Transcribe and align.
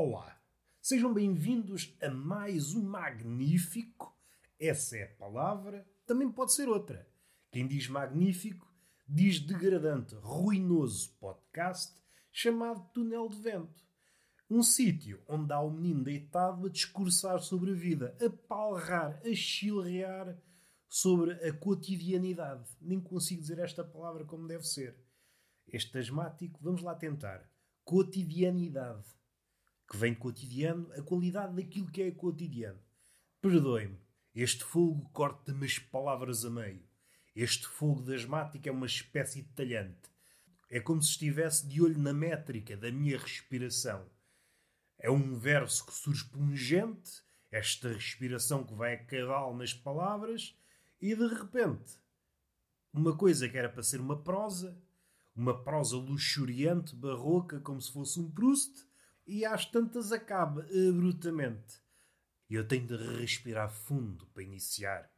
Olá, 0.00 0.40
sejam 0.80 1.12
bem-vindos 1.12 1.92
a 2.00 2.08
mais 2.08 2.72
um 2.72 2.84
magnífico, 2.84 4.16
essa 4.56 4.96
é 4.96 5.02
a 5.02 5.16
palavra, 5.16 5.84
também 6.06 6.30
pode 6.30 6.52
ser 6.52 6.68
outra. 6.68 7.04
Quem 7.50 7.66
diz 7.66 7.88
magnífico 7.88 8.72
diz 9.08 9.40
degradante, 9.40 10.14
ruinoso 10.14 11.10
podcast 11.18 12.00
chamado 12.30 12.88
Túnel 12.94 13.28
de 13.28 13.40
Vento. 13.40 13.84
Um 14.48 14.62
sítio 14.62 15.20
onde 15.26 15.52
há 15.52 15.60
um 15.60 15.72
menino 15.72 16.04
deitado 16.04 16.68
a 16.68 16.70
discursar 16.70 17.40
sobre 17.40 17.72
a 17.72 17.74
vida, 17.74 18.16
a 18.24 18.30
palrar, 18.30 19.20
a 19.26 19.34
chilrear 19.34 20.40
sobre 20.88 21.32
a 21.44 21.52
cotidianidade. 21.52 22.70
Nem 22.80 23.00
consigo 23.00 23.40
dizer 23.40 23.58
esta 23.58 23.82
palavra 23.82 24.24
como 24.24 24.46
deve 24.46 24.62
ser. 24.62 24.96
Este 25.66 25.98
asmático, 25.98 26.60
vamos 26.62 26.82
lá 26.82 26.94
tentar. 26.94 27.50
Cotidianidade. 27.82 29.17
Que 29.88 29.96
vem 29.96 30.14
cotidiano, 30.14 30.92
a 30.92 31.02
qualidade 31.02 31.54
daquilo 31.54 31.90
que 31.90 32.02
é 32.02 32.10
cotidiano. 32.10 32.78
Perdoe-me, 33.40 33.98
este 34.34 34.62
fogo 34.64 35.08
corta-me 35.12 35.64
as 35.64 35.78
palavras 35.78 36.44
a 36.44 36.50
meio. 36.50 36.86
Este 37.34 37.66
fogo 37.66 38.12
asmático 38.12 38.68
é 38.68 38.72
uma 38.72 38.86
espécie 38.86 39.42
de 39.42 39.48
talhante. 39.48 40.10
É 40.70 40.80
como 40.80 41.00
se 41.00 41.10
estivesse 41.10 41.66
de 41.66 41.80
olho 41.80 41.98
na 41.98 42.12
métrica 42.12 42.76
da 42.76 42.90
minha 42.92 43.18
respiração. 43.18 44.04
É 44.98 45.10
um 45.10 45.38
verso 45.38 45.86
que 45.86 45.94
surge 45.94 46.24
pungente, 46.24 47.22
esta 47.50 47.92
respiração 47.92 48.64
que 48.64 48.74
vai 48.74 48.94
a 48.94 49.04
cabal 49.04 49.56
nas 49.56 49.72
palavras, 49.72 50.54
e 51.00 51.14
de 51.14 51.26
repente, 51.28 51.94
uma 52.92 53.16
coisa 53.16 53.48
que 53.48 53.56
era 53.56 53.68
para 53.68 53.82
ser 53.82 54.00
uma 54.00 54.20
prosa, 54.20 54.76
uma 55.34 55.62
prosa 55.62 55.96
luxuriante, 55.96 56.96
barroca, 56.96 57.60
como 57.60 57.80
se 57.80 57.92
fosse 57.92 58.18
um 58.18 58.28
Proust, 58.28 58.87
e 59.28 59.44
às 59.44 59.66
tantas 59.66 60.10
acaba 60.10 60.62
abruptamente. 60.62 61.82
E 62.48 62.54
eu 62.54 62.66
tenho 62.66 62.86
de 62.86 62.96
respirar 63.20 63.70
fundo 63.70 64.26
para 64.28 64.42
iniciar. 64.42 65.12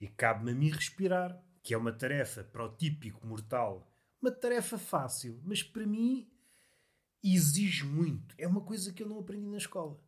E 0.00 0.06
cabe-me 0.06 0.52
a 0.52 0.54
mim 0.54 0.70
respirar, 0.70 1.44
que 1.60 1.74
é 1.74 1.76
uma 1.76 1.92
tarefa 1.92 2.44
para 2.44 2.64
o 2.64 2.76
típico 2.76 3.26
mortal. 3.26 3.92
Uma 4.22 4.30
tarefa 4.30 4.78
fácil, 4.78 5.42
mas 5.44 5.60
para 5.60 5.84
mim 5.84 6.30
exige 7.22 7.84
muito. 7.84 8.32
É 8.38 8.46
uma 8.46 8.60
coisa 8.60 8.92
que 8.92 9.02
eu 9.02 9.08
não 9.08 9.18
aprendi 9.18 9.48
na 9.48 9.56
escola. 9.56 10.00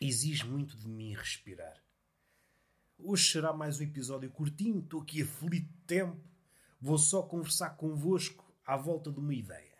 Exige 0.00 0.44
muito 0.44 0.76
de 0.76 0.88
mim 0.88 1.14
respirar. 1.14 1.80
Hoje 2.98 3.30
será 3.30 3.52
mais 3.52 3.78
um 3.78 3.84
episódio 3.84 4.28
curtinho, 4.30 4.80
estou 4.80 5.00
aqui 5.00 5.22
aflito 5.22 5.68
de 5.68 5.78
tempo. 5.86 6.20
Vou 6.80 6.98
só 6.98 7.22
conversar 7.22 7.70
convosco 7.76 8.52
à 8.66 8.76
volta 8.76 9.12
de 9.12 9.20
uma 9.20 9.32
ideia. 9.32 9.71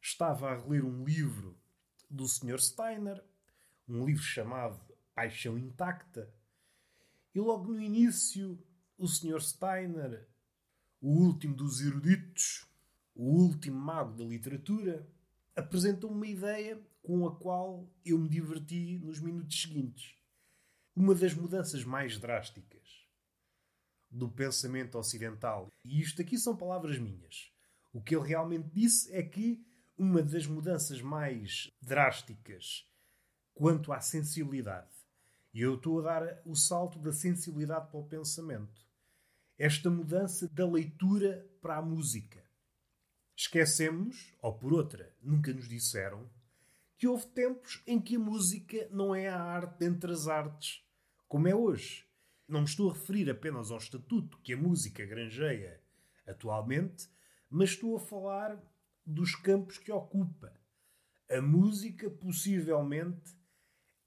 Estava 0.00 0.52
a 0.52 0.66
ler 0.66 0.82
um 0.82 1.04
livro 1.04 1.58
do 2.08 2.26
Sr. 2.26 2.58
Steiner, 2.58 3.22
um 3.86 4.04
livro 4.06 4.22
chamado 4.22 4.80
Paixão 5.14 5.58
Intacta, 5.58 6.32
e 7.34 7.40
logo 7.40 7.72
no 7.72 7.80
início 7.80 8.58
o 8.96 9.06
Sr. 9.06 9.40
Steiner, 9.40 10.26
o 11.00 11.08
último 11.08 11.54
dos 11.54 11.80
eruditos, 11.80 12.66
o 13.14 13.24
último 13.24 13.78
mago 13.78 14.16
da 14.16 14.24
literatura, 14.24 15.06
apresentou 15.54 16.10
uma 16.10 16.26
ideia 16.26 16.80
com 17.02 17.26
a 17.26 17.36
qual 17.36 17.88
eu 18.04 18.18
me 18.18 18.28
diverti 18.28 18.98
nos 18.98 19.20
minutos 19.20 19.60
seguintes. 19.60 20.14
Uma 20.96 21.14
das 21.14 21.34
mudanças 21.34 21.84
mais 21.84 22.18
drásticas 22.18 23.06
do 24.10 24.28
pensamento 24.28 24.98
ocidental, 24.98 25.70
e 25.84 26.00
isto 26.00 26.20
aqui 26.20 26.36
são 26.36 26.56
palavras 26.56 26.98
minhas. 26.98 27.52
O 27.92 28.02
que 28.02 28.14
ele 28.14 28.26
realmente 28.26 28.68
disse 28.70 29.12
é 29.14 29.22
que 29.22 29.64
uma 30.00 30.22
das 30.22 30.46
mudanças 30.46 31.02
mais 31.02 31.70
drásticas 31.78 32.88
quanto 33.52 33.92
à 33.92 34.00
sensibilidade, 34.00 34.88
e 35.52 35.60
eu 35.60 35.74
estou 35.74 36.00
a 36.00 36.02
dar 36.02 36.42
o 36.46 36.56
salto 36.56 36.98
da 36.98 37.12
sensibilidade 37.12 37.90
para 37.90 38.00
o 38.00 38.06
pensamento, 38.06 38.80
esta 39.58 39.90
mudança 39.90 40.48
da 40.48 40.66
leitura 40.66 41.46
para 41.60 41.76
a 41.76 41.82
música. 41.82 42.42
Esquecemos, 43.36 44.32
ou 44.40 44.54
por 44.54 44.72
outra, 44.72 45.14
nunca 45.20 45.52
nos 45.52 45.68
disseram, 45.68 46.26
que 46.96 47.06
houve 47.06 47.26
tempos 47.26 47.82
em 47.86 48.00
que 48.00 48.16
a 48.16 48.20
música 48.20 48.88
não 48.90 49.14
é 49.14 49.28
a 49.28 49.38
arte 49.38 49.84
entre 49.84 50.10
as 50.12 50.26
artes, 50.26 50.82
como 51.28 51.46
é 51.46 51.54
hoje. 51.54 52.06
Não 52.48 52.60
me 52.60 52.66
estou 52.66 52.88
a 52.88 52.94
referir 52.94 53.28
apenas 53.28 53.70
ao 53.70 53.76
estatuto 53.76 54.38
que 54.38 54.54
a 54.54 54.56
música 54.56 55.04
granjeia 55.04 55.78
atualmente, 56.26 57.06
mas 57.50 57.72
estou 57.72 57.94
a 57.96 58.00
falar 58.00 58.58
dos 59.10 59.34
campos 59.34 59.78
que 59.78 59.92
ocupa. 59.92 60.52
A 61.28 61.40
música, 61.40 62.10
possivelmente, 62.10 63.36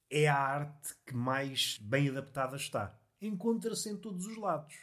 é 0.09 0.27
a 0.27 0.37
arte 0.37 0.95
que 1.05 1.15
mais 1.15 1.77
bem 1.79 2.09
adaptada 2.09 2.55
está. 2.55 2.99
Encontra-se 3.21 3.89
em 3.89 3.97
todos 3.97 4.25
os 4.25 4.37
lados. 4.37 4.75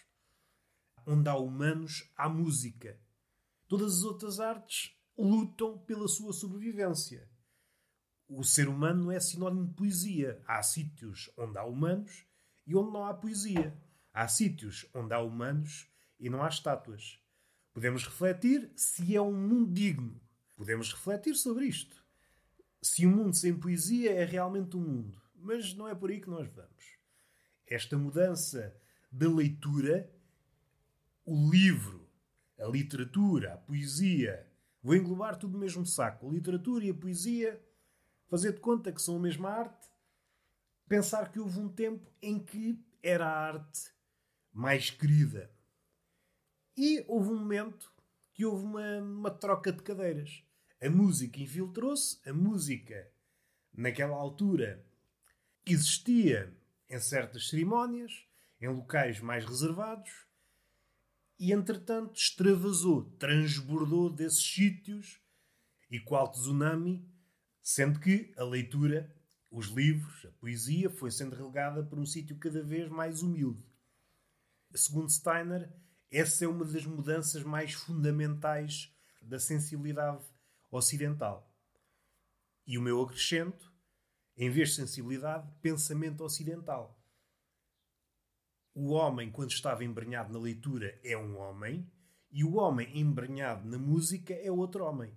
Onde 1.07 1.29
há 1.29 1.37
humanos, 1.37 2.11
há 2.17 2.29
música. 2.29 2.99
Todas 3.67 3.99
as 3.99 4.05
outras 4.05 4.41
artes 4.41 4.97
lutam 5.17 5.79
pela 5.79 6.09
sua 6.09 6.33
sobrevivência. 6.33 7.29
O 8.29 8.45
ser 8.45 8.69
humano 8.69 9.05
não 9.05 9.13
é 9.13 9.21
sinónimo 9.21 9.67
de 9.69 9.75
poesia. 9.75 10.43
Há 10.47 10.63
sítios 10.63 11.31
onde 11.37 11.59
há 11.59 11.65
humanos 11.65 12.27
e 12.67 12.77
onde 12.77 12.93
não 12.93 13.05
há 13.05 13.15
poesia. 13.15 13.77
Há 14.13 14.29
sítios 14.29 14.89
onde 14.95 15.15
há 15.15 15.21
humanos 15.21 15.91
e 16.19 16.29
não 16.29 16.43
há 16.43 16.49
estátuas. 16.49 17.21
Podemos 17.73 18.05
refletir 18.05 18.71
se 18.75 19.15
é 19.15 19.21
um 19.21 19.33
mundo 19.33 19.73
digno. 19.73 20.21
Podemos 20.57 20.93
refletir 20.93 21.35
sobre 21.37 21.67
isto. 21.67 22.05
Se 22.83 23.07
um 23.07 23.15
mundo 23.15 23.37
sem 23.37 23.57
poesia 23.57 24.13
é 24.13 24.25
realmente 24.25 24.77
um 24.77 24.81
mundo. 24.81 25.21
Mas 25.35 25.75
não 25.75 25.89
é 25.89 25.95
por 25.95 26.11
aí 26.11 26.21
que 26.21 26.29
nós 26.29 26.49
vamos. 26.49 26.99
Esta 27.67 27.97
mudança 27.97 28.77
da 29.11 29.29
leitura, 29.29 30.11
o 31.25 31.51
livro, 31.51 32.09
a 32.59 32.67
literatura, 32.67 33.55
a 33.55 33.57
poesia, 33.57 34.47
vou 34.83 34.95
englobar 34.95 35.37
tudo 35.37 35.53
no 35.53 35.59
mesmo 35.59 35.87
saco. 35.87 36.29
A 36.29 36.33
literatura 36.33 36.85
e 36.85 36.91
a 36.91 36.95
poesia, 36.95 37.63
fazer 38.29 38.53
de 38.53 38.61
conta 38.61 38.93
que 38.93 39.01
são 39.01 39.17
a 39.17 39.21
mesma 39.21 39.51
arte, 39.51 39.89
pensar 40.89 41.31
que 41.31 41.39
houve 41.39 41.59
um 41.59 41.69
tempo 41.69 42.13
em 42.21 42.39
que 42.39 42.85
era 43.03 43.27
a 43.27 43.49
arte 43.49 43.91
mais 44.53 44.91
querida. 44.91 45.51
E 46.83 47.05
houve 47.07 47.29
um 47.29 47.41
momento 47.41 47.93
que 48.33 48.43
houve 48.43 48.65
uma, 48.65 49.03
uma 49.03 49.31
troca 49.31 49.71
de 49.71 49.83
cadeiras. 49.83 50.43
A 50.81 50.89
música 50.89 51.39
infiltrou-se, 51.39 52.19
a 52.27 52.33
música, 52.33 53.07
naquela 53.71 54.17
altura, 54.17 54.83
existia 55.67 56.57
em 56.89 56.99
certas 56.99 57.51
cerimónias, 57.51 58.25
em 58.59 58.69
locais 58.69 59.21
mais 59.21 59.45
reservados, 59.45 60.11
e 61.39 61.53
entretanto 61.53 62.19
extravasou, 62.19 63.11
transbordou 63.19 64.09
desses 64.09 64.43
sítios 64.43 65.21
e 65.91 66.01
qual 66.01 66.33
tsunami, 66.33 67.07
sendo 67.63 68.01
que 68.01 68.33
a 68.39 68.43
leitura, 68.43 69.15
os 69.51 69.67
livros, 69.67 70.25
a 70.25 70.33
poesia 70.41 70.89
foi 70.89 71.11
sendo 71.11 71.37
relegada 71.37 71.85
para 71.85 72.01
um 72.01 72.07
sítio 72.07 72.39
cada 72.39 72.63
vez 72.63 72.89
mais 72.89 73.21
humilde. 73.21 73.63
Segundo 74.75 75.11
Steiner, 75.11 75.71
essa 76.11 76.45
é 76.45 76.49
uma 76.49 76.65
das 76.65 76.85
mudanças 76.85 77.43
mais 77.45 77.73
fundamentais 77.73 78.93
da 79.23 79.39
sensibilidade 79.39 80.25
ocidental. 80.71 81.55
E 82.67 82.77
o 82.77 82.83
meu 82.83 83.01
acrescento, 83.03 83.73
em 84.37 84.51
vez 84.51 84.71
de 84.71 84.77
sensibilidade, 84.77 85.49
pensamento 85.61 86.25
ocidental. 86.25 86.99
O 88.75 88.91
homem, 88.91 89.31
quando 89.31 89.51
estava 89.51 89.85
embrenhado 89.85 90.33
na 90.33 90.39
leitura, 90.39 90.99
é 91.05 91.17
um 91.17 91.37
homem, 91.39 91.91
e 92.31 92.45
o 92.45 92.55
homem 92.55 92.99
embrenhado 92.99 93.69
na 93.69 93.79
música 93.79 94.35
é 94.35 94.51
outro 94.51 94.85
homem. 94.85 95.17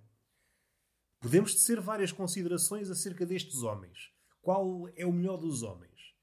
Podemos 1.20 1.54
tecer 1.54 1.80
várias 1.80 2.12
considerações 2.12 2.90
acerca 2.90 3.24
destes 3.24 3.62
homens. 3.62 4.12
Qual 4.42 4.88
é 4.94 5.06
o 5.06 5.12
melhor 5.12 5.38
dos 5.38 5.62
homens? 5.62 6.14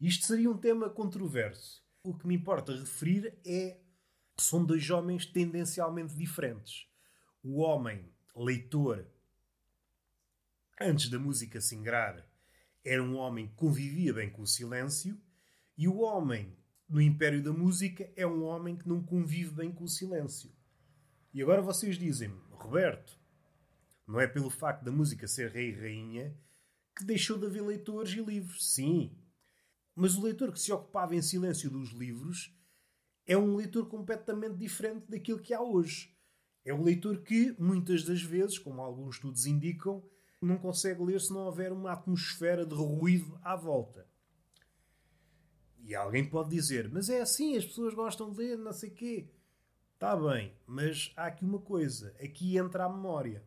Isto 0.00 0.26
seria 0.26 0.50
um 0.50 0.56
tema 0.56 0.88
controverso. 0.88 1.82
O 2.02 2.16
que 2.16 2.26
me 2.26 2.34
importa 2.34 2.76
referir 2.76 3.36
é 3.44 3.83
são 4.42 4.64
dois 4.64 4.88
homens 4.90 5.26
tendencialmente 5.26 6.14
diferentes. 6.14 6.86
O 7.42 7.60
homem 7.60 8.08
leitor, 8.34 9.06
antes 10.80 11.08
da 11.08 11.18
música 11.18 11.60
se 11.60 11.76
ingrar, 11.76 12.26
era 12.84 13.02
um 13.02 13.16
homem 13.16 13.48
que 13.48 13.54
convivia 13.54 14.12
bem 14.12 14.30
com 14.30 14.42
o 14.42 14.46
silêncio, 14.46 15.18
e 15.76 15.88
o 15.88 16.00
homem 16.00 16.56
no 16.88 17.00
Império 17.00 17.42
da 17.42 17.52
Música 17.52 18.10
é 18.14 18.26
um 18.26 18.44
homem 18.44 18.76
que 18.76 18.88
não 18.88 19.02
convive 19.02 19.50
bem 19.50 19.72
com 19.72 19.84
o 19.84 19.88
silêncio. 19.88 20.50
E 21.32 21.42
agora 21.42 21.62
vocês 21.62 21.98
dizem-me, 21.98 22.38
Roberto, 22.50 23.18
não 24.06 24.20
é 24.20 24.26
pelo 24.26 24.50
facto 24.50 24.84
da 24.84 24.92
música 24.92 25.26
ser 25.26 25.50
rei 25.50 25.70
e 25.70 25.80
rainha 25.80 26.36
que 26.96 27.04
deixou 27.04 27.38
de 27.38 27.46
haver 27.46 27.62
leitores 27.62 28.12
e 28.12 28.22
livros. 28.22 28.72
Sim. 28.72 29.16
Mas 29.96 30.14
o 30.14 30.22
leitor 30.22 30.52
que 30.52 30.60
se 30.60 30.72
ocupava 30.72 31.16
em 31.16 31.22
silêncio 31.22 31.70
dos 31.70 31.90
livros 31.90 32.54
é 33.26 33.36
um 33.36 33.56
leitor 33.56 33.88
completamente 33.88 34.56
diferente 34.56 35.10
daquilo 35.10 35.40
que 35.40 35.54
há 35.54 35.60
hoje. 35.60 36.14
É 36.64 36.72
um 36.72 36.82
leitor 36.82 37.22
que, 37.22 37.54
muitas 37.58 38.04
das 38.04 38.22
vezes, 38.22 38.58
como 38.58 38.80
alguns 38.80 39.16
estudos 39.16 39.46
indicam, 39.46 40.02
não 40.40 40.58
consegue 40.58 41.02
ler 41.02 41.20
se 41.20 41.32
não 41.32 41.40
houver 41.40 41.72
uma 41.72 41.92
atmosfera 41.92 42.64
de 42.64 42.74
ruído 42.74 43.38
à 43.42 43.56
volta. 43.56 44.06
E 45.82 45.94
alguém 45.94 46.24
pode 46.24 46.50
dizer, 46.50 46.90
mas 46.90 47.10
é 47.10 47.20
assim, 47.20 47.56
as 47.56 47.64
pessoas 47.64 47.92
gostam 47.92 48.30
de 48.30 48.38
ler, 48.38 48.58
não 48.58 48.72
sei 48.72 48.90
quê. 48.90 49.30
Está 49.94 50.16
bem, 50.16 50.54
mas 50.66 51.12
há 51.16 51.26
aqui 51.26 51.44
uma 51.44 51.60
coisa. 51.60 52.14
Aqui 52.22 52.56
entra 52.56 52.84
a 52.84 52.88
memória. 52.88 53.42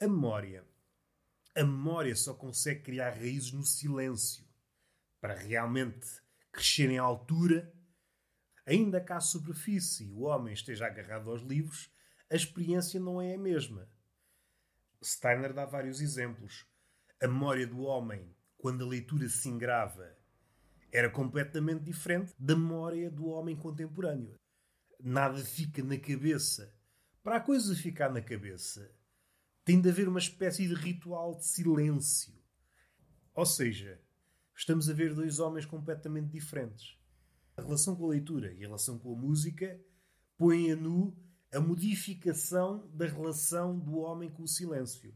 A 0.00 0.06
memória. 0.06 0.64
A 1.54 1.64
memória 1.64 2.14
só 2.14 2.34
consegue 2.34 2.82
criar 2.82 3.10
raízes 3.10 3.52
no 3.52 3.64
silêncio. 3.64 4.44
Para 5.20 5.34
realmente 5.34 6.06
crescer 6.52 6.90
em 6.90 6.98
altura, 6.98 7.74
ainda 8.66 9.00
que 9.00 9.12
à 9.12 9.20
superfície 9.20 10.10
o 10.10 10.22
homem 10.22 10.52
esteja 10.52 10.86
agarrado 10.86 11.30
aos 11.30 11.40
livros, 11.40 11.88
a 12.28 12.34
experiência 12.34 12.98
não 12.98 13.22
é 13.22 13.34
a 13.34 13.38
mesma. 13.38 13.88
Steiner 15.02 15.54
dá 15.54 15.64
vários 15.64 16.00
exemplos. 16.00 16.66
A 17.22 17.28
memória 17.28 17.66
do 17.66 17.82
homem, 17.82 18.34
quando 18.58 18.84
a 18.84 18.88
leitura 18.88 19.28
se 19.28 19.48
engrava, 19.48 20.16
era 20.92 21.08
completamente 21.08 21.84
diferente 21.84 22.34
da 22.38 22.56
memória 22.56 23.10
do 23.10 23.26
homem 23.26 23.54
contemporâneo. 23.54 24.38
Nada 24.98 25.38
fica 25.44 25.82
na 25.82 25.98
cabeça. 25.98 26.74
Para 27.22 27.36
a 27.36 27.40
coisa 27.40 27.74
ficar 27.74 28.10
na 28.10 28.20
cabeça, 28.20 28.90
tem 29.64 29.80
de 29.80 29.88
haver 29.88 30.08
uma 30.08 30.18
espécie 30.18 30.66
de 30.66 30.74
ritual 30.74 31.36
de 31.36 31.46
silêncio. 31.46 32.34
Ou 33.34 33.44
seja, 33.44 34.00
estamos 34.54 34.88
a 34.88 34.94
ver 34.94 35.14
dois 35.14 35.38
homens 35.38 35.66
completamente 35.66 36.30
diferentes. 36.30 36.98
A 37.56 37.62
relação 37.62 37.96
com 37.96 38.04
a 38.04 38.08
leitura 38.08 38.52
e 38.52 38.58
a 38.58 38.66
relação 38.66 38.98
com 38.98 39.12
a 39.12 39.16
música 39.16 39.80
põem 40.36 40.72
a 40.72 40.76
nu 40.76 41.16
a 41.52 41.60
modificação 41.60 42.86
da 42.92 43.06
relação 43.06 43.78
do 43.78 43.96
homem 43.96 44.30
com 44.30 44.42
o 44.42 44.48
silêncio. 44.48 45.14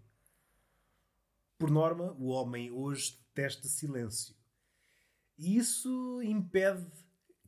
Por 1.59 1.71
norma, 1.71 2.13
o 2.19 2.29
homem 2.29 2.71
hoje 2.71 3.19
detesta 3.35 3.69
silêncio. 3.69 4.35
E 5.37 5.57
isso 5.57 6.23
impede 6.23 6.87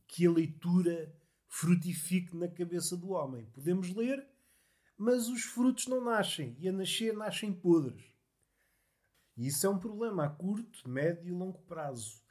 que 0.06 0.26
a 0.26 0.30
leitura 0.30 1.14
frutifique 1.48 2.36
na 2.36 2.48
cabeça 2.48 2.96
do 2.96 3.10
homem. 3.10 3.46
Podemos 3.46 3.94
ler, 3.94 4.26
mas 4.96 5.28
os 5.28 5.42
frutos 5.42 5.86
não 5.86 6.04
nascem, 6.04 6.54
e 6.58 6.68
a 6.68 6.72
nascer 6.72 7.14
nascem 7.14 7.52
podres. 7.52 8.04
E 9.36 9.46
isso 9.46 9.66
é 9.66 9.70
um 9.70 9.78
problema 9.78 10.26
a 10.26 10.30
curto, 10.30 10.86
médio 10.88 11.28
e 11.28 11.32
longo 11.32 11.60
prazo. 11.62 12.21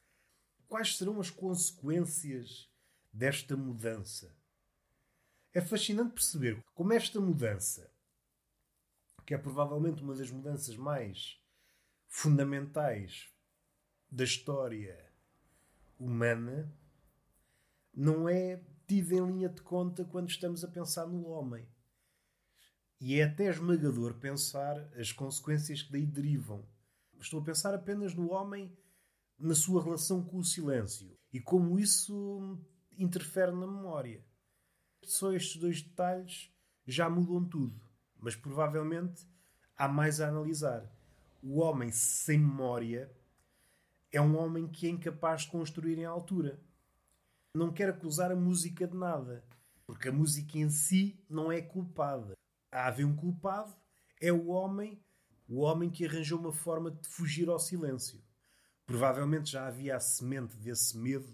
Quais 0.72 0.96
serão 0.96 1.20
as 1.20 1.30
consequências 1.30 2.72
desta 3.12 3.58
mudança? 3.58 4.34
É 5.54 5.60
fascinante 5.60 6.14
perceber 6.14 6.64
como 6.74 6.94
esta 6.94 7.20
mudança, 7.20 7.92
que 9.26 9.34
é 9.34 9.38
provavelmente 9.38 10.02
uma 10.02 10.16
das 10.16 10.32
mudanças 10.32 10.78
mais 10.78 11.38
fundamentais 12.08 13.28
da 14.10 14.24
história 14.24 14.98
humana 16.00 16.74
não 17.94 18.30
é 18.30 18.64
tida 18.88 19.16
em 19.16 19.28
linha 19.28 19.50
de 19.50 19.62
conta 19.62 20.06
quando 20.06 20.30
estamos 20.30 20.64
a 20.64 20.70
pensar 20.70 21.06
no 21.06 21.28
homem. 21.28 21.68
E 22.98 23.20
é 23.20 23.26
até 23.26 23.50
esmagador 23.50 24.14
pensar 24.14 24.78
as 24.98 25.12
consequências 25.12 25.82
que 25.82 25.92
daí 25.92 26.06
derivam. 26.06 26.66
Estou 27.20 27.42
a 27.42 27.44
pensar 27.44 27.74
apenas 27.74 28.16
no 28.16 28.32
homem 28.32 28.74
na 29.42 29.56
sua 29.56 29.84
relação 29.84 30.24
com 30.24 30.38
o 30.38 30.44
silêncio 30.44 31.18
e 31.34 31.40
como 31.40 31.80
isso 31.80 32.60
interfere 32.96 33.52
na 33.52 33.66
memória. 33.66 34.24
Só 35.04 35.34
estes 35.34 35.60
dois 35.60 35.82
detalhes 35.82 36.54
já 36.86 37.10
mudam 37.10 37.44
tudo, 37.44 37.82
mas 38.20 38.36
provavelmente 38.36 39.28
há 39.76 39.88
mais 39.88 40.22
a 40.22 40.28
analisar. 40.28 40.88
O 41.42 41.60
homem 41.60 41.92
sem 41.92 42.38
memória 42.38 43.12
é 44.12 44.22
um 44.22 44.38
homem 44.38 44.68
que 44.68 44.86
é 44.86 44.90
incapaz 44.92 45.42
de 45.42 45.50
construir 45.50 45.98
em 45.98 46.06
altura. 46.06 46.62
Não 47.56 47.74
quer 47.74 47.90
acusar 47.90 48.32
a 48.32 48.36
música 48.36 48.88
de 48.88 48.96
nada, 48.96 49.44
porque 49.88 50.10
a 50.10 50.14
música 50.14 50.60
em 50.60 50.70
si 50.70 51.20
não 51.28 51.52
é 51.52 51.62
culpada. 51.62 52.38
Há 52.72 52.88
haver 52.88 53.06
um 53.06 53.16
culpado, 53.16 53.76
é 54.22 54.32
o 54.32 54.50
homem, 54.50 55.04
o 55.50 55.62
homem 55.62 55.90
que 55.90 56.06
arranjou 56.06 56.40
uma 56.40 56.54
forma 56.54 56.92
de 56.92 57.08
fugir 57.10 57.50
ao 57.50 57.60
silêncio. 57.60 58.22
Provavelmente 58.92 59.52
já 59.52 59.68
havia 59.68 59.96
a 59.96 60.02
semente 60.02 60.58
desse 60.58 60.98
medo, 60.98 61.34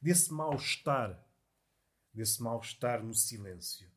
desse 0.00 0.32
mal-estar, 0.32 1.22
desse 2.14 2.42
mal-estar 2.42 3.04
no 3.04 3.12
silêncio. 3.12 3.92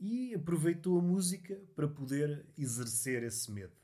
E 0.00 0.34
aproveitou 0.34 0.98
a 0.98 1.02
música 1.02 1.54
para 1.76 1.86
poder 1.86 2.44
exercer 2.58 3.22
esse 3.22 3.48
medo. 3.52 3.80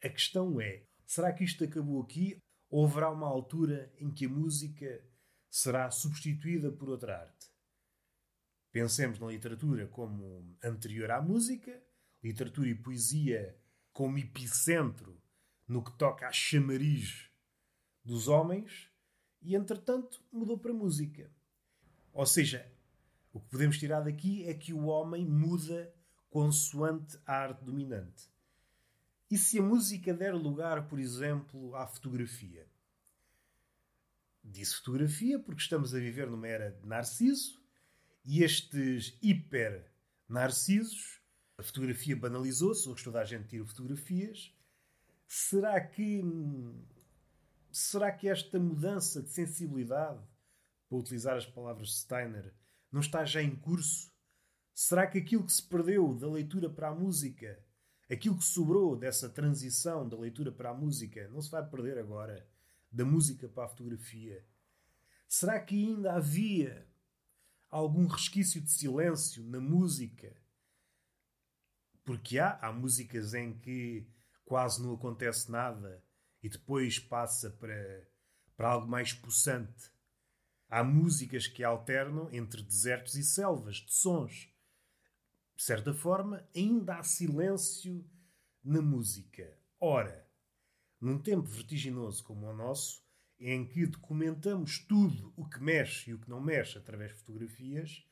A 0.00 0.08
questão 0.08 0.60
é: 0.60 0.86
Será 1.04 1.32
que 1.32 1.42
isto 1.42 1.64
acabou 1.64 2.00
aqui? 2.00 2.38
Ou 2.68 2.86
haverá 2.86 3.10
uma 3.10 3.26
altura 3.26 3.92
em 3.98 4.12
que 4.12 4.26
a 4.26 4.28
música 4.28 5.04
será 5.50 5.90
substituída 5.90 6.70
por 6.70 6.88
outra 6.88 7.18
arte? 7.18 7.50
Pensemos 8.70 9.18
na 9.18 9.26
literatura 9.26 9.88
como 9.88 10.56
anterior 10.62 11.10
à 11.10 11.20
música, 11.20 11.82
literatura 12.22 12.68
e 12.68 12.76
poesia 12.76 13.60
como 13.92 14.18
epicentro 14.18 15.20
no 15.70 15.84
que 15.84 15.92
toca 15.92 16.26
à 16.26 16.32
chamariz 16.32 17.30
dos 18.04 18.26
homens, 18.26 18.90
e 19.40 19.54
entretanto 19.54 20.20
mudou 20.32 20.58
para 20.58 20.72
a 20.72 20.74
música. 20.74 21.30
Ou 22.12 22.26
seja, 22.26 22.68
o 23.32 23.38
que 23.38 23.48
podemos 23.48 23.78
tirar 23.78 24.00
daqui 24.00 24.44
é 24.46 24.52
que 24.52 24.72
o 24.72 24.86
homem 24.86 25.24
muda 25.24 25.94
consoante 26.28 27.16
a 27.24 27.34
arte 27.34 27.64
dominante. 27.64 28.28
E 29.30 29.38
se 29.38 29.60
a 29.60 29.62
música 29.62 30.12
der 30.12 30.34
lugar, 30.34 30.88
por 30.88 30.98
exemplo, 30.98 31.76
à 31.76 31.86
fotografia? 31.86 32.66
Disse 34.42 34.74
fotografia 34.74 35.38
porque 35.38 35.62
estamos 35.62 35.94
a 35.94 36.00
viver 36.00 36.28
numa 36.28 36.48
era 36.48 36.72
de 36.72 36.84
narciso 36.84 37.62
e 38.24 38.42
estes 38.42 39.16
hiper 39.22 39.88
narcisos, 40.28 41.20
a 41.56 41.62
fotografia 41.62 42.16
banalizou-se, 42.16 42.88
hoje 42.88 43.04
toda 43.04 43.20
a 43.20 43.24
gente 43.24 43.46
tira 43.46 43.64
fotografias. 43.64 44.52
Será 45.32 45.80
que 45.80 46.20
será 47.70 48.10
que 48.10 48.28
esta 48.28 48.58
mudança 48.58 49.22
de 49.22 49.30
sensibilidade, 49.30 50.20
para 50.88 50.98
utilizar 50.98 51.36
as 51.36 51.46
palavras 51.46 51.86
de 51.90 51.98
Steiner, 51.98 52.52
não 52.90 53.00
está 53.00 53.24
já 53.24 53.40
em 53.40 53.54
curso? 53.54 54.12
Será 54.74 55.06
que 55.06 55.18
aquilo 55.18 55.44
que 55.46 55.52
se 55.52 55.62
perdeu 55.62 56.12
da 56.16 56.28
leitura 56.28 56.68
para 56.68 56.88
a 56.88 56.94
música 56.96 57.64
aquilo 58.10 58.38
que 58.38 58.44
sobrou 58.44 58.96
dessa 58.96 59.28
transição 59.28 60.08
da 60.08 60.18
leitura 60.18 60.50
para 60.50 60.70
a 60.70 60.74
música 60.74 61.28
não 61.28 61.40
se 61.40 61.48
vai 61.48 61.64
perder 61.64 61.96
agora, 61.96 62.44
da 62.90 63.04
música 63.04 63.48
para 63.48 63.66
a 63.66 63.68
fotografia? 63.68 64.44
Será 65.28 65.60
que 65.60 65.76
ainda 65.76 66.14
havia 66.14 66.88
algum 67.68 68.08
resquício 68.08 68.60
de 68.60 68.72
silêncio 68.72 69.44
na 69.44 69.60
música? 69.60 70.36
Porque 72.04 72.36
há, 72.36 72.58
há 72.60 72.72
músicas 72.72 73.32
em 73.32 73.56
que 73.56 74.10
quase 74.50 74.82
não 74.82 74.94
acontece 74.94 75.48
nada 75.48 76.04
e 76.42 76.48
depois 76.48 76.98
passa 76.98 77.50
para, 77.50 78.08
para 78.56 78.70
algo 78.70 78.88
mais 78.88 79.12
possante. 79.12 79.92
Há 80.68 80.82
músicas 80.82 81.46
que 81.46 81.62
alternam 81.62 82.28
entre 82.32 82.60
desertos 82.60 83.14
e 83.14 83.22
selvas 83.22 83.76
de 83.76 83.94
sons 83.94 84.50
de 85.60 85.66
certa 85.66 85.92
forma, 85.92 86.42
ainda 86.56 86.96
há 86.96 87.02
silêncio 87.02 88.02
na 88.64 88.80
música. 88.80 89.58
Ora, 89.78 90.26
num 90.98 91.18
tempo 91.18 91.46
vertiginoso 91.46 92.24
como 92.24 92.46
o 92.46 92.56
nosso, 92.56 93.04
em 93.38 93.68
que 93.68 93.84
documentamos 93.84 94.78
tudo 94.78 95.34
o 95.36 95.46
que 95.46 95.62
mexe 95.62 96.08
e 96.08 96.14
o 96.14 96.18
que 96.18 96.30
não 96.30 96.40
mexe 96.40 96.78
através 96.78 97.10
de 97.10 97.18
fotografias, 97.18 98.08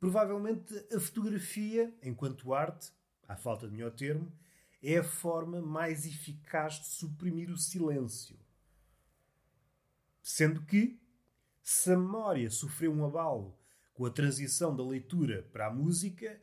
provavelmente 0.00 0.74
a 0.90 0.98
fotografia, 0.98 1.94
enquanto 2.02 2.54
arte, 2.54 2.90
à 3.28 3.36
falta 3.36 3.68
de 3.68 3.74
melhor 3.74 3.92
termo, 3.92 4.32
é 4.82 4.98
a 4.98 5.04
forma 5.04 5.60
mais 5.60 6.06
eficaz 6.06 6.74
de 6.74 6.86
suprimir 6.86 7.50
o 7.50 7.56
silêncio. 7.56 8.38
Sendo 10.22 10.64
que, 10.64 11.00
se 11.62 11.92
a 11.92 11.96
memória 11.96 12.50
sofreu 12.50 12.92
um 12.92 13.04
abalo 13.04 13.58
com 13.94 14.04
a 14.04 14.10
transição 14.10 14.74
da 14.76 14.84
leitura 14.84 15.42
para 15.52 15.68
a 15.68 15.72
música, 15.72 16.40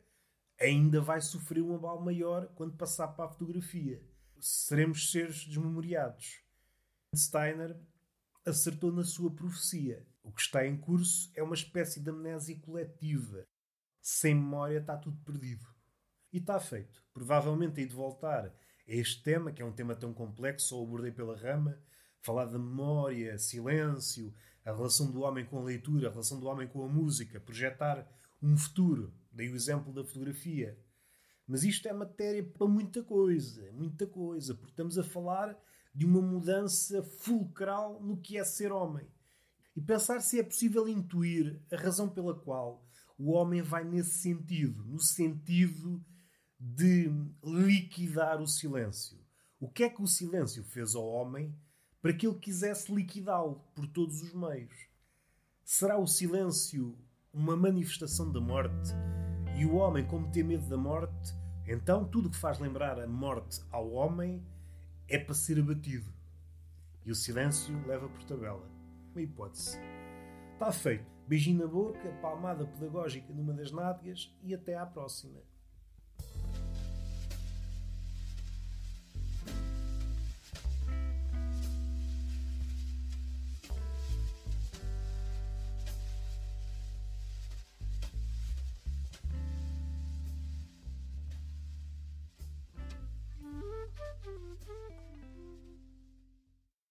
ainda 0.60 1.00
vai 1.00 1.20
sofrer 1.20 1.62
um 1.62 1.74
abalo 1.74 2.04
maior 2.04 2.48
quando 2.54 2.76
passar 2.76 3.08
para 3.08 3.26
a 3.26 3.28
fotografia. 3.28 4.02
Seremos 4.40 5.10
seres 5.10 5.44
desmemoriados. 5.46 6.42
Steiner 7.14 7.78
acertou 8.44 8.92
na 8.92 9.04
sua 9.04 9.30
profecia. 9.34 10.06
O 10.22 10.32
que 10.32 10.40
está 10.40 10.66
em 10.66 10.76
curso 10.76 11.30
é 11.34 11.42
uma 11.42 11.54
espécie 11.54 12.00
de 12.00 12.10
amnésia 12.10 12.58
coletiva. 12.60 13.46
Sem 14.00 14.34
memória 14.34 14.78
está 14.78 14.96
tudo 14.96 15.16
perdido. 15.24 15.73
E 16.34 16.38
está 16.38 16.58
feito. 16.58 17.00
Provavelmente 17.12 17.80
hei 17.80 17.86
de 17.86 17.94
voltar 17.94 18.46
a 18.46 18.52
este 18.88 19.22
tema, 19.22 19.52
que 19.52 19.62
é 19.62 19.64
um 19.64 19.70
tema 19.70 19.94
tão 19.94 20.12
complexo, 20.12 20.70
só 20.70 20.82
abordei 20.82 21.12
pela 21.12 21.36
rama, 21.36 21.78
falar 22.20 22.46
da 22.46 22.58
memória, 22.58 23.38
silêncio, 23.38 24.34
a 24.64 24.72
relação 24.72 25.12
do 25.12 25.20
homem 25.20 25.46
com 25.46 25.60
a 25.60 25.62
leitura, 25.62 26.08
a 26.08 26.10
relação 26.10 26.40
do 26.40 26.48
homem 26.48 26.66
com 26.66 26.82
a 26.82 26.88
música, 26.88 27.38
projetar 27.38 28.04
um 28.42 28.56
futuro 28.56 29.14
Dei 29.30 29.48
o 29.48 29.54
exemplo 29.54 29.92
da 29.92 30.02
fotografia. 30.02 30.76
Mas 31.46 31.62
isto 31.62 31.86
é 31.86 31.92
matéria 31.92 32.42
para 32.42 32.66
muita 32.66 33.04
coisa, 33.04 33.70
muita 33.70 34.04
coisa, 34.04 34.54
porque 34.54 34.72
estamos 34.72 34.98
a 34.98 35.04
falar 35.04 35.56
de 35.94 36.04
uma 36.04 36.20
mudança 36.20 37.00
fulcral 37.02 38.02
no 38.02 38.16
que 38.16 38.38
é 38.38 38.44
ser 38.44 38.72
homem. 38.72 39.06
E 39.76 39.80
pensar 39.80 40.20
se 40.20 40.40
é 40.40 40.42
possível 40.42 40.88
intuir 40.88 41.62
a 41.72 41.76
razão 41.76 42.08
pela 42.08 42.34
qual 42.34 42.84
o 43.16 43.30
homem 43.30 43.62
vai 43.62 43.84
nesse 43.84 44.18
sentido, 44.18 44.84
no 44.84 45.00
sentido 45.00 46.04
de 46.66 47.12
liquidar 47.44 48.40
o 48.40 48.46
silêncio. 48.46 49.18
O 49.60 49.68
que 49.68 49.84
é 49.84 49.90
que 49.90 50.00
o 50.00 50.06
silêncio 50.06 50.64
fez 50.64 50.94
ao 50.94 51.06
homem 51.06 51.54
para 52.00 52.14
que 52.14 52.26
ele 52.26 52.38
quisesse 52.38 52.90
liquidá-lo 52.90 53.62
por 53.74 53.86
todos 53.86 54.22
os 54.22 54.32
meios? 54.32 54.74
Será 55.62 55.98
o 55.98 56.06
silêncio 56.06 56.98
uma 57.30 57.54
manifestação 57.54 58.32
da 58.32 58.40
morte? 58.40 58.92
E 59.58 59.66
o 59.66 59.74
homem, 59.74 60.06
como 60.06 60.30
tem 60.30 60.42
medo 60.42 60.66
da 60.66 60.78
morte, 60.78 61.34
então 61.66 62.08
tudo 62.08 62.30
que 62.30 62.36
faz 62.36 62.58
lembrar 62.58 62.98
a 62.98 63.06
morte 63.06 63.60
ao 63.70 63.92
homem 63.92 64.42
é 65.06 65.18
para 65.18 65.34
ser 65.34 65.60
abatido. 65.60 66.10
E 67.04 67.10
o 67.10 67.14
silêncio 67.14 67.78
leva 67.86 68.08
por 68.08 68.24
tabela. 68.24 68.66
Uma 69.12 69.20
hipótese. 69.20 69.78
Está 70.54 70.72
feito. 70.72 71.04
Beijinho 71.28 71.58
na 71.58 71.66
boca, 71.66 72.10
palmada 72.22 72.66
pedagógica 72.66 73.30
numa 73.34 73.52
das 73.52 73.70
nádegas 73.70 74.34
e 74.42 74.54
até 74.54 74.78
à 74.78 74.86
próxima. 74.86 75.42